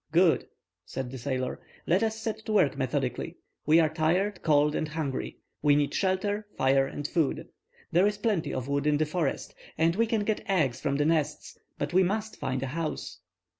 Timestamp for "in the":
8.87-9.05